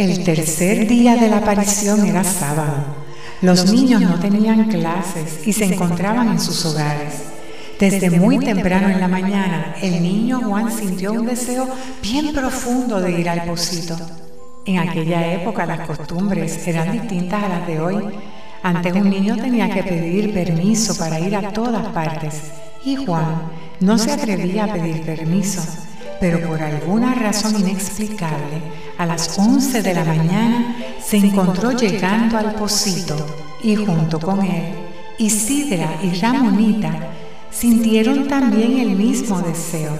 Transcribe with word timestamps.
El 0.00 0.24
tercer 0.24 0.88
día 0.88 1.14
de 1.14 1.28
la 1.28 1.36
aparición 1.36 2.06
era 2.06 2.24
sábado. 2.24 2.86
Los 3.42 3.70
niños 3.70 4.00
no 4.00 4.18
tenían 4.18 4.70
clases 4.70 5.46
y 5.46 5.52
se 5.52 5.66
encontraban 5.66 6.30
en 6.30 6.40
sus 6.40 6.64
hogares. 6.64 7.24
Desde 7.78 8.08
muy 8.08 8.38
temprano 8.38 8.88
en 8.88 8.98
la 8.98 9.08
mañana, 9.08 9.74
el 9.82 10.02
niño 10.02 10.40
Juan 10.40 10.72
sintió 10.72 11.12
un 11.12 11.26
deseo 11.26 11.68
bien 12.00 12.32
profundo 12.32 12.98
de 12.98 13.20
ir 13.20 13.28
al 13.28 13.44
pocito. 13.44 13.94
En 14.64 14.78
aquella 14.78 15.34
época 15.34 15.66
las 15.66 15.86
costumbres 15.86 16.66
eran 16.66 16.92
distintas 16.92 17.44
a 17.44 17.48
las 17.50 17.66
de 17.66 17.78
hoy. 17.78 18.02
Antes 18.62 18.94
un 18.94 19.10
niño 19.10 19.36
tenía 19.36 19.68
que 19.68 19.82
pedir 19.82 20.32
permiso 20.32 20.96
para 20.96 21.20
ir 21.20 21.36
a 21.36 21.52
todas 21.52 21.86
partes 21.88 22.52
y 22.86 22.96
Juan 22.96 23.42
no 23.80 23.98
se 23.98 24.12
atrevía 24.12 24.64
a 24.64 24.72
pedir 24.72 25.02
permiso 25.02 25.60
pero 26.20 26.46
por 26.46 26.62
alguna 26.62 27.14
razón 27.14 27.58
inexplicable, 27.58 28.60
a 28.98 29.06
las 29.06 29.38
11 29.38 29.82
de 29.82 29.94
la 29.94 30.04
mañana 30.04 30.76
se 31.02 31.16
encontró 31.16 31.72
llegando 31.72 32.36
al 32.36 32.54
pocito 32.54 33.16
y 33.62 33.74
junto 33.74 34.20
con 34.20 34.44
él, 34.44 34.74
Isidra 35.18 35.98
y 36.02 36.20
Ramonita 36.20 36.92
sintieron 37.50 38.28
también 38.28 38.78
el 38.78 38.96
mismo 38.96 39.40
deseo. 39.40 39.92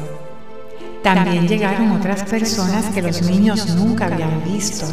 También 1.02 1.48
llegaron 1.48 1.92
otras 1.92 2.22
personas 2.24 2.86
que 2.86 3.00
los 3.00 3.22
niños 3.22 3.74
nunca 3.74 4.06
habían 4.06 4.44
visto. 4.44 4.86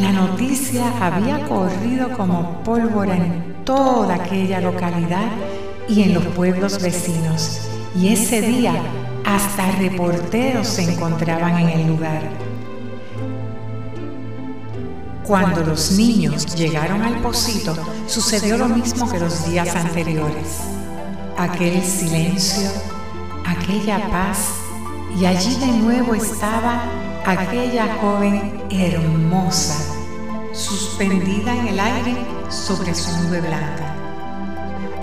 La 0.00 0.12
noticia 0.12 0.84
había 1.00 1.46
corrido 1.46 2.10
como 2.16 2.62
pólvora 2.62 3.16
en 3.16 3.56
toda 3.64 4.14
aquella 4.14 4.60
localidad 4.60 5.28
y 5.88 6.02
en 6.02 6.14
los 6.14 6.24
pueblos 6.26 6.82
vecinos. 6.82 7.60
Y 7.94 8.08
ese 8.08 8.40
día 8.42 8.74
hasta 9.26 9.72
reporteros 9.72 10.68
se 10.68 10.92
encontraban 10.92 11.58
en 11.58 11.80
el 11.80 11.88
lugar. 11.88 12.22
Cuando 15.26 15.64
los 15.64 15.90
niños 15.90 16.54
llegaron 16.54 17.02
al 17.02 17.20
pocito, 17.20 17.76
sucedió 18.06 18.56
lo 18.56 18.68
mismo 18.68 19.10
que 19.10 19.18
los 19.18 19.44
días 19.50 19.74
anteriores. 19.74 20.60
Aquel 21.36 21.82
silencio, 21.82 22.70
aquella 23.44 24.08
paz, 24.08 24.52
y 25.18 25.26
allí 25.26 25.56
de 25.56 25.66
nuevo 25.66 26.14
estaba 26.14 26.84
aquella 27.26 27.96
joven 28.00 28.62
hermosa, 28.70 29.92
suspendida 30.52 31.52
en 31.56 31.68
el 31.68 31.80
aire 31.80 32.16
sobre 32.48 32.94
su 32.94 33.10
nube 33.22 33.40
blanca. 33.40 33.95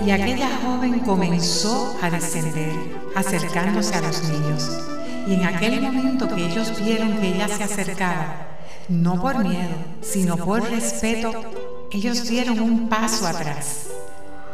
Y 0.04 0.10
aquella 0.10 0.50
joven 0.62 1.00
comenzó 1.00 1.96
a 2.02 2.10
descender, 2.10 2.72
acercándose 3.14 3.94
a 3.94 4.02
los 4.02 4.22
niños. 4.28 4.70
Y 5.26 5.34
en 5.34 5.46
aquel 5.46 5.80
momento 5.80 6.28
que 6.28 6.44
ellos 6.46 6.78
vieron 6.78 7.16
que 7.18 7.34
ella 7.34 7.48
se 7.48 7.64
acercaba, 7.64 8.48
no 8.88 9.20
por 9.20 9.38
miedo, 9.38 9.74
sino 10.02 10.36
por 10.36 10.62
respeto, 10.70 11.32
ellos 11.90 12.28
dieron 12.28 12.60
un 12.60 12.88
paso 12.88 13.26
atrás. 13.26 13.86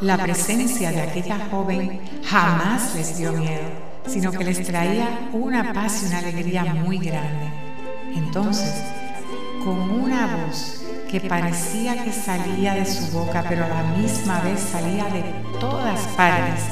La 0.00 0.16
presencia 0.16 0.92
de 0.92 1.02
aquella 1.02 1.48
joven 1.50 2.00
jamás 2.24 2.94
les 2.94 3.18
dio 3.18 3.32
miedo, 3.32 3.68
sino 4.06 4.30
que 4.30 4.44
les 4.44 4.64
traía 4.64 5.30
una 5.32 5.72
paz 5.72 6.02
y 6.02 6.06
una 6.06 6.18
alegría 6.18 6.64
muy 6.74 6.98
grande. 6.98 7.50
Entonces, 8.14 8.72
con 9.64 9.90
una 9.90 10.36
voz 10.36 10.79
que 11.10 11.20
parecía 11.20 12.04
que 12.04 12.12
salía 12.12 12.74
de 12.74 12.86
su 12.86 13.10
boca, 13.10 13.44
pero 13.48 13.64
a 13.64 13.68
la 13.68 13.82
misma 13.96 14.40
vez 14.40 14.60
salía 14.60 15.04
de 15.06 15.22
todas 15.58 16.00
partes, 16.16 16.62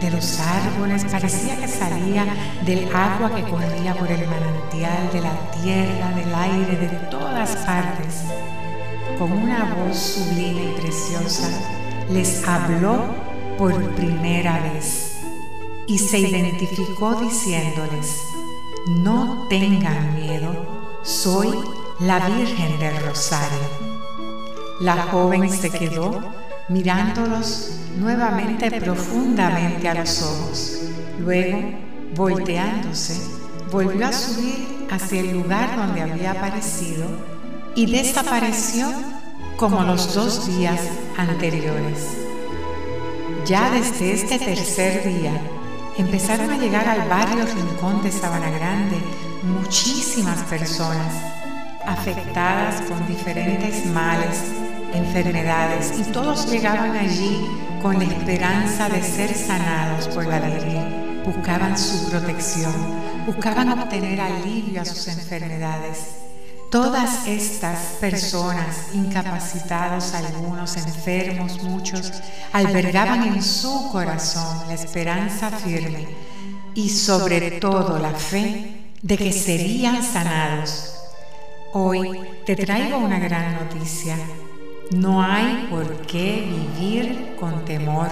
de 0.00 0.10
los 0.10 0.38
árboles, 0.38 1.04
parecía 1.10 1.56
que 1.56 1.66
salía 1.66 2.24
del 2.64 2.88
agua 2.94 3.34
que 3.34 3.42
corría 3.42 3.94
por 3.94 4.08
el 4.10 4.24
manantial, 4.28 5.10
de 5.12 5.20
la 5.20 5.50
tierra, 5.60 6.12
del 6.14 6.32
aire, 6.32 6.76
de 6.76 6.88
todas 7.10 7.56
partes. 7.66 8.22
Con 9.18 9.32
una 9.32 9.74
voz 9.74 9.96
sublime 9.98 10.64
y 10.64 10.80
preciosa, 10.80 11.48
les 12.08 12.46
habló 12.46 13.06
por 13.58 13.74
primera 13.94 14.60
vez 14.60 15.22
y 15.88 15.98
se 15.98 16.20
identificó 16.20 17.16
diciéndoles, 17.16 18.22
no 18.86 19.46
tengan 19.48 20.14
miedo, 20.14 21.00
soy 21.02 21.52
la 22.02 22.18
Virgen 22.28 22.80
del 22.80 23.00
Rosario. 23.04 23.60
La 24.80 25.04
joven 25.04 25.48
se 25.48 25.70
quedó 25.70 26.20
mirándolos 26.68 27.76
nuevamente 27.96 28.72
profundamente 28.80 29.88
a 29.88 29.94
los 29.94 30.20
ojos. 30.20 30.80
Luego, 31.20 31.60
volteándose, 32.16 33.22
volvió 33.70 34.06
a 34.08 34.12
subir 34.12 34.88
hacia 34.90 35.20
el 35.20 35.32
lugar 35.32 35.76
donde 35.76 36.02
había 36.02 36.32
aparecido 36.32 37.06
y 37.76 37.86
desapareció 37.86 38.92
como 39.56 39.84
los 39.84 40.12
dos 40.12 40.48
días 40.48 40.80
anteriores. 41.16 42.16
Ya 43.46 43.70
desde 43.70 44.12
este 44.12 44.40
tercer 44.40 45.06
día 45.06 45.40
empezaron 45.96 46.50
a 46.50 46.58
llegar 46.58 46.88
al 46.88 47.08
barrio 47.08 47.46
Rincón 47.46 48.02
de 48.02 48.10
Sabana 48.10 48.50
Grande 48.50 48.96
muchísimas 49.44 50.38
personas 50.44 51.41
afectadas 51.86 52.80
con 52.82 53.06
diferentes 53.06 53.86
males, 53.86 54.38
enfermedades, 54.92 55.98
y 55.98 56.04
todos 56.12 56.50
llegaban 56.50 56.96
allí 56.96 57.46
con 57.82 57.98
la 57.98 58.04
esperanza 58.04 58.88
de 58.88 59.02
ser 59.02 59.34
sanados 59.34 60.08
por 60.08 60.26
la 60.26 60.40
Virgen. 60.40 61.22
Buscaban 61.24 61.78
su 61.78 62.10
protección, 62.10 62.72
buscaban 63.26 63.68
obtener 63.78 64.20
alivio 64.20 64.82
a 64.82 64.84
sus 64.84 65.08
enfermedades. 65.08 66.16
Todas 66.70 67.26
estas 67.26 67.78
personas, 68.00 68.94
incapacitados 68.94 70.14
algunos, 70.14 70.76
enfermos 70.76 71.62
muchos, 71.62 72.12
albergaban 72.52 73.24
en 73.24 73.42
su 73.42 73.90
corazón 73.92 74.68
la 74.68 74.74
esperanza 74.74 75.50
firme 75.50 76.08
y 76.74 76.88
sobre 76.88 77.60
todo 77.60 77.98
la 77.98 78.12
fe 78.12 78.94
de 79.02 79.18
que 79.18 79.32
serían 79.32 80.02
sanados 80.02 81.01
Hoy 81.74 82.20
te 82.44 82.54
traigo 82.54 82.98
una 82.98 83.18
gran 83.18 83.54
noticia. 83.54 84.14
No 84.90 85.22
hay 85.22 85.68
por 85.70 86.02
qué 86.02 86.46
vivir 86.76 87.34
con 87.40 87.64
temor, 87.64 88.08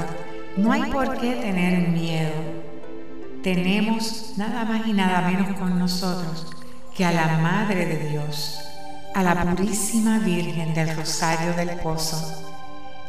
no 0.56 0.72
hay 0.72 0.90
por 0.90 1.18
qué 1.18 1.34
tener 1.34 1.88
miedo. 1.88 2.32
Tenemos 3.42 4.32
nada 4.38 4.64
más 4.64 4.86
y 4.86 4.94
nada 4.94 5.28
menos 5.28 5.58
con 5.58 5.78
nosotros 5.78 6.46
que 6.96 7.04
a 7.04 7.12
la 7.12 7.36
Madre 7.36 7.84
de 7.84 8.08
Dios, 8.08 8.60
a 9.14 9.22
la 9.22 9.54
Purísima 9.54 10.20
Virgen 10.20 10.72
del 10.72 10.96
Rosario 10.96 11.52
del 11.52 11.78
Pozo. 11.80 12.42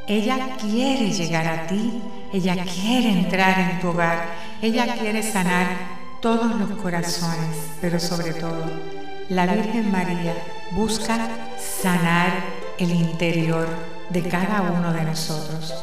Ella 0.05 0.57
quiere 0.59 1.13
llegar 1.13 1.47
a 1.47 1.67
ti, 1.67 2.01
ella 2.33 2.57
quiere 2.65 3.09
entrar 3.09 3.57
en 3.57 3.79
tu 3.79 3.87
hogar, 3.87 4.25
ella 4.61 4.97
quiere 4.99 5.23
sanar 5.23 5.67
todos 6.19 6.53
los 6.59 6.71
corazones, 6.71 7.55
pero 7.79 8.01
sobre 8.01 8.33
todo 8.33 9.00
la 9.29 9.45
Virgen 9.45 9.91
María 9.91 10.35
busca 10.71 11.29
sanar 11.57 12.31
el 12.77 12.91
interior 12.91 13.67
de 14.09 14.23
cada 14.23 14.61
uno 14.61 14.91
de 14.93 15.03
nosotros. 15.03 15.73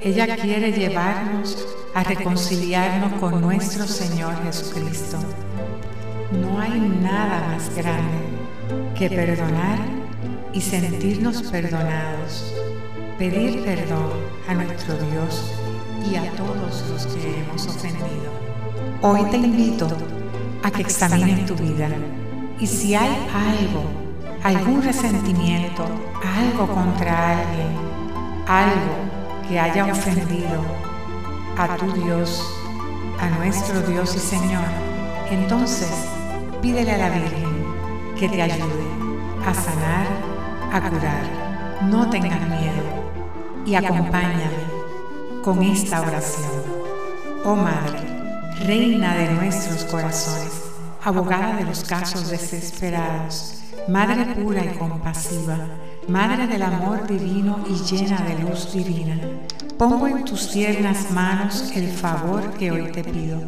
Ella 0.00 0.36
quiere 0.36 0.72
llevarnos 0.72 1.66
a 1.94 2.02
reconciliarnos 2.02 3.20
con 3.20 3.40
nuestro 3.40 3.86
Señor 3.86 4.34
Jesucristo. 4.42 5.18
No 6.32 6.60
hay 6.60 6.80
nada 6.80 7.48
más 7.48 7.74
grande 7.74 8.18
que 8.96 9.08
perdonar 9.08 9.78
y 10.52 10.60
sentirnos 10.60 11.42
perdonados, 11.42 12.54
pedir 13.18 13.64
perdón 13.64 14.12
a 14.48 14.54
nuestro 14.54 14.94
Dios 14.96 15.52
y 16.10 16.16
a 16.16 16.30
todos 16.32 16.84
los 16.90 17.06
que 17.06 17.40
hemos 17.40 17.66
ofendido. 17.66 18.32
Hoy 19.02 19.24
te 19.30 19.36
invito 19.36 19.88
a 20.62 20.70
que 20.70 20.82
examines 20.82 21.46
tu 21.46 21.54
vida 21.54 21.88
y 22.62 22.66
si 22.68 22.94
hay 22.94 23.10
algo, 23.34 23.82
algún 24.44 24.84
resentimiento, 24.84 25.84
algo 26.22 26.72
contra 26.72 27.40
alguien, 27.40 27.76
algo 28.46 29.48
que 29.48 29.58
haya 29.58 29.84
ofendido 29.86 30.62
a 31.58 31.76
tu 31.76 31.90
Dios, 31.90 32.40
a 33.18 33.30
nuestro 33.30 33.80
Dios 33.82 34.14
y 34.14 34.20
Señor, 34.20 34.62
entonces 35.28 35.90
pídele 36.60 36.92
a 36.92 36.98
la 36.98 37.10
Virgen 37.10 37.66
que 38.16 38.28
te 38.28 38.40
ayude 38.40 38.86
a 39.44 39.52
sanar, 39.52 40.06
a 40.72 40.88
curar. 40.88 41.82
No 41.90 42.08
tengas 42.10 42.48
miedo 42.48 43.10
y 43.66 43.74
acompáñame 43.74 44.62
con 45.42 45.60
esta 45.64 46.00
oración. 46.00 46.62
Oh 47.44 47.56
Madre, 47.56 47.98
Reina 48.64 49.16
de 49.16 49.32
nuestros 49.32 49.82
corazones, 49.86 50.71
abogada 51.04 51.56
de 51.56 51.64
los 51.64 51.84
casos 51.84 52.30
desesperados, 52.30 53.58
Madre 53.88 54.34
pura 54.36 54.64
y 54.64 54.78
compasiva, 54.78 55.58
Madre 56.06 56.46
del 56.46 56.62
amor 56.62 57.06
divino 57.06 57.64
y 57.68 57.74
llena 57.74 58.20
de 58.20 58.38
luz 58.38 58.72
divina, 58.72 59.18
pongo 59.76 60.06
en 60.06 60.24
tus 60.24 60.50
tiernas 60.50 61.10
manos 61.10 61.72
el 61.74 61.88
favor 61.88 62.52
que 62.52 62.70
hoy 62.70 62.92
te 62.92 63.02
pido. 63.02 63.40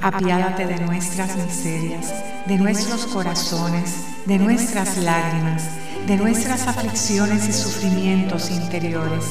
apiádate 0.00 0.66
de 0.66 0.78
nuestras 0.80 1.36
miserias, 1.36 2.12
de 2.46 2.58
nuestros 2.58 3.06
corazones, 3.06 3.96
de 4.26 4.38
nuestras 4.38 4.96
lágrimas, 4.98 5.64
de 6.06 6.16
nuestras 6.16 6.66
aflicciones 6.66 7.48
y 7.48 7.52
sufrimientos 7.52 8.50
interiores. 8.50 9.24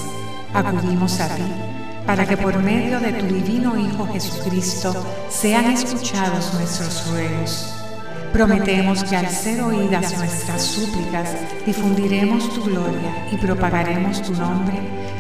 Acudimos 0.53 1.19
a 1.21 1.35
ti 1.35 1.43
para 2.05 2.25
que 2.25 2.37
por 2.37 2.57
medio 2.61 2.99
de 2.99 3.13
tu 3.13 3.25
divino 3.25 3.77
Hijo 3.77 4.07
Jesucristo 4.07 4.93
sean 5.29 5.65
escuchados 5.71 6.53
nuestros 6.53 7.07
ruegos. 7.09 7.73
Prometemos 8.33 9.03
que 9.03 9.15
al 9.15 9.29
ser 9.29 9.61
oídas 9.61 10.17
nuestras 10.17 10.63
súplicas, 10.63 11.29
difundiremos 11.65 12.53
tu 12.53 12.63
gloria 12.63 13.27
y 13.31 13.37
propagaremos 13.37 14.21
tu 14.21 14.33
nombre 14.33 14.77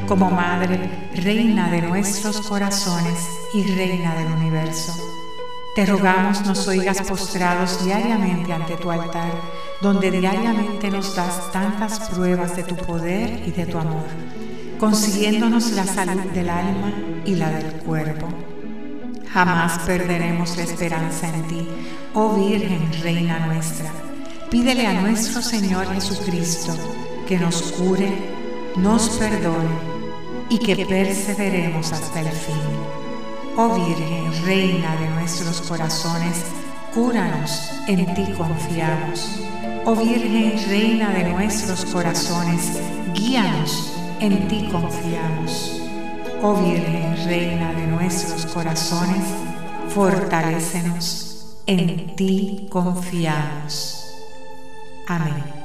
como 0.07 0.29
Madre, 0.31 1.09
Reina 1.15 1.69
de 1.69 1.81
nuestros 1.81 2.41
corazones 2.41 3.27
y 3.53 3.63
Reina 3.63 4.15
del 4.15 4.31
universo. 4.31 4.93
Te 5.75 5.85
rogamos 5.85 6.45
nos 6.45 6.67
oigas 6.67 7.01
postrados 7.01 7.83
diariamente 7.85 8.51
ante 8.51 8.75
tu 8.75 8.91
altar, 8.91 9.31
donde 9.81 10.11
diariamente 10.11 10.89
nos 10.89 11.15
das 11.15 11.51
tantas 11.51 12.09
pruebas 12.09 12.55
de 12.55 12.63
tu 12.63 12.75
poder 12.75 13.43
y 13.45 13.51
de 13.51 13.65
tu 13.65 13.77
amor 13.77 14.40
consiguiéndonos 14.81 15.73
la 15.73 15.85
salud 15.85 16.23
del 16.33 16.49
alma 16.49 16.91
y 17.23 17.35
la 17.35 17.51
del 17.51 17.71
cuerpo. 17.83 18.27
Jamás 19.31 19.77
perderemos 19.85 20.57
la 20.57 20.63
esperanza 20.63 21.29
en 21.29 21.47
ti, 21.47 21.67
oh 22.15 22.33
Virgen, 22.33 22.91
Reina 23.03 23.45
nuestra. 23.45 23.91
Pídele 24.49 24.87
a 24.87 24.99
nuestro 24.99 25.43
Señor 25.43 25.85
Jesucristo 25.93 26.75
que 27.27 27.37
nos 27.37 27.61
cure, 27.73 28.11
nos 28.75 29.07
perdone 29.09 29.69
y 30.49 30.57
que 30.57 30.83
perseveremos 30.83 31.93
hasta 31.93 32.21
el 32.21 32.31
fin. 32.31 32.55
Oh 33.57 33.75
Virgen, 33.75 34.45
Reina 34.45 34.95
de 34.95 35.09
nuestros 35.11 35.61
corazones, 35.61 36.43
cúranos, 36.91 37.69
en 37.87 38.11
ti 38.15 38.25
confiamos. 38.35 39.41
Oh 39.85 39.95
Virgen, 39.95 40.53
Reina 40.67 41.11
de 41.11 41.25
nuestros 41.25 41.85
corazones, 41.85 42.79
guíanos 43.13 44.00
en 44.21 44.47
ti 44.47 44.69
confiamos. 44.71 45.81
Oh 46.43 46.53
Virgen, 46.53 47.17
Reina 47.25 47.73
de 47.73 47.87
nuestros 47.87 48.45
corazones, 48.45 49.23
fortalécenos, 49.89 51.57
en 51.65 52.15
ti 52.15 52.67
confiamos. 52.69 53.97
Amén. 55.07 55.60